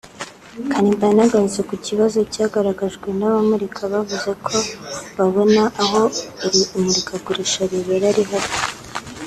Kanimba 0.71 1.03
yanagarutse 1.09 1.61
ku 1.69 1.75
kibazo 1.85 2.17
cyagaragajwe 2.33 3.07
n’abamurika 3.19 3.81
bavuze 3.93 4.29
ko 4.45 4.57
babona 5.17 5.63
aho 5.83 6.01
iri 6.45 6.61
murikagurisha 6.83 7.61
ribera 7.71 8.05
ari 8.13 8.23
hato 8.31 8.59